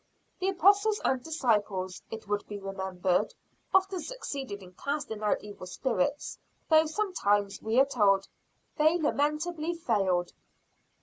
[0.39, 3.35] The apostles and disciples, it would be remembered,
[3.71, 6.39] often succeeded in casting out evil spirits;
[6.69, 8.27] though sometimes, we are told,
[8.79, 10.33] they lamentably failed.